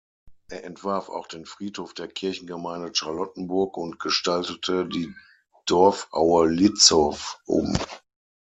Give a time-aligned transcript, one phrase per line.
[0.49, 5.13] Er entwarf auch den Friedhof der Kirchengemeinde Charlottenburg und gestaltete die
[5.67, 7.77] Dorfaue Lietzow um.